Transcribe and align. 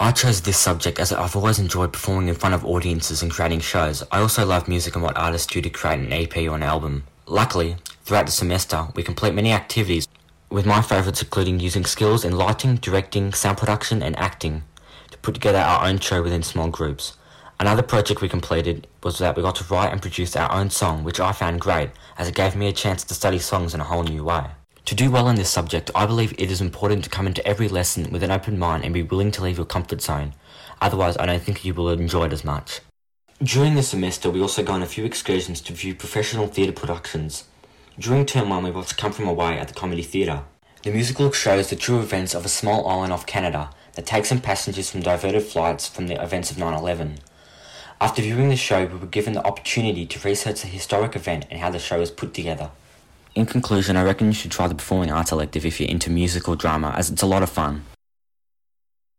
I 0.00 0.12
chose 0.12 0.40
this 0.40 0.56
subject 0.56 1.00
as 1.00 1.12
I've 1.12 1.34
always 1.34 1.58
enjoyed 1.58 1.92
performing 1.92 2.28
in 2.28 2.36
front 2.36 2.54
of 2.54 2.64
audiences 2.64 3.20
and 3.20 3.32
creating 3.32 3.58
shows. 3.58 4.04
I 4.12 4.20
also 4.20 4.46
love 4.46 4.68
music 4.68 4.94
and 4.94 5.02
what 5.02 5.18
artists 5.18 5.52
do 5.52 5.60
to 5.60 5.68
create 5.68 5.98
an 5.98 6.12
EP 6.12 6.36
or 6.36 6.54
an 6.54 6.62
album. 6.62 7.02
Luckily, 7.26 7.74
throughout 8.04 8.26
the 8.26 8.32
semester, 8.32 8.86
we 8.94 9.02
complete 9.02 9.34
many 9.34 9.52
activities, 9.52 10.06
with 10.50 10.66
my 10.66 10.82
favourites 10.82 11.20
including 11.20 11.58
using 11.58 11.84
skills 11.84 12.24
in 12.24 12.36
lighting, 12.36 12.76
directing, 12.76 13.32
sound 13.32 13.58
production, 13.58 14.00
and 14.00 14.16
acting 14.16 14.62
to 15.10 15.18
put 15.18 15.34
together 15.34 15.58
our 15.58 15.88
own 15.88 15.98
show 15.98 16.22
within 16.22 16.44
small 16.44 16.68
groups. 16.68 17.16
Another 17.58 17.82
project 17.82 18.20
we 18.20 18.28
completed 18.28 18.86
was 19.02 19.18
that 19.18 19.34
we 19.34 19.42
got 19.42 19.56
to 19.56 19.64
write 19.64 19.90
and 19.90 20.00
produce 20.00 20.36
our 20.36 20.52
own 20.52 20.70
song, 20.70 21.02
which 21.02 21.18
I 21.18 21.32
found 21.32 21.60
great 21.60 21.90
as 22.16 22.28
it 22.28 22.36
gave 22.36 22.54
me 22.54 22.68
a 22.68 22.72
chance 22.72 23.02
to 23.02 23.14
study 23.14 23.40
songs 23.40 23.74
in 23.74 23.80
a 23.80 23.84
whole 23.84 24.04
new 24.04 24.22
way. 24.22 24.44
To 24.88 24.94
do 24.94 25.10
well 25.10 25.28
in 25.28 25.36
this 25.36 25.50
subject, 25.50 25.90
I 25.94 26.06
believe 26.06 26.32
it 26.38 26.50
is 26.50 26.62
important 26.62 27.04
to 27.04 27.10
come 27.10 27.26
into 27.26 27.46
every 27.46 27.68
lesson 27.68 28.10
with 28.10 28.22
an 28.22 28.30
open 28.30 28.58
mind 28.58 28.84
and 28.84 28.94
be 28.94 29.02
willing 29.02 29.30
to 29.32 29.42
leave 29.42 29.58
your 29.58 29.66
comfort 29.66 30.00
zone. 30.00 30.32
Otherwise, 30.80 31.14
I 31.18 31.26
don't 31.26 31.42
think 31.42 31.62
you 31.62 31.74
will 31.74 31.90
enjoy 31.90 32.24
it 32.24 32.32
as 32.32 32.42
much. 32.42 32.80
During 33.42 33.74
the 33.74 33.82
semester, 33.82 34.30
we 34.30 34.40
also 34.40 34.62
go 34.62 34.72
on 34.72 34.82
a 34.82 34.86
few 34.86 35.04
excursions 35.04 35.60
to 35.60 35.74
view 35.74 35.94
professional 35.94 36.46
theatre 36.46 36.72
productions. 36.72 37.44
During 37.98 38.24
term 38.24 38.48
one, 38.48 38.64
we 38.64 38.70
watched 38.70 38.96
Come 38.96 39.12
From 39.12 39.28
Away 39.28 39.58
at 39.58 39.68
the 39.68 39.74
Comedy 39.74 40.00
Theatre. 40.00 40.44
The 40.84 40.90
musical 40.90 41.32
shows 41.32 41.68
the 41.68 41.76
true 41.76 41.98
events 41.98 42.34
of 42.34 42.46
a 42.46 42.48
small 42.48 42.88
island 42.88 43.12
off 43.12 43.26
Canada 43.26 43.68
that 43.92 44.06
takes 44.06 44.32
in 44.32 44.40
passengers 44.40 44.90
from 44.90 45.02
diverted 45.02 45.42
flights 45.42 45.86
from 45.86 46.06
the 46.06 46.18
events 46.18 46.50
of 46.50 46.56
9 46.56 46.72
11. 46.72 47.18
After 48.00 48.22
viewing 48.22 48.48
the 48.48 48.56
show, 48.56 48.86
we 48.86 48.96
were 48.96 49.06
given 49.06 49.34
the 49.34 49.46
opportunity 49.46 50.06
to 50.06 50.26
research 50.26 50.62
the 50.62 50.66
historic 50.66 51.14
event 51.14 51.44
and 51.50 51.60
how 51.60 51.68
the 51.68 51.78
show 51.78 51.98
was 51.98 52.10
put 52.10 52.32
together. 52.32 52.70
In 53.38 53.46
conclusion, 53.46 53.96
I 53.96 54.02
reckon 54.02 54.26
you 54.26 54.32
should 54.32 54.50
try 54.50 54.66
the 54.66 54.74
Performing 54.74 55.12
Arts 55.12 55.30
elective 55.30 55.64
if 55.64 55.78
you're 55.78 55.88
into 55.88 56.10
music 56.10 56.48
or 56.48 56.56
drama, 56.56 56.92
as 56.96 57.08
it's 57.08 57.22
a 57.22 57.26
lot 57.26 57.44
of 57.44 57.48
fun. 57.48 57.84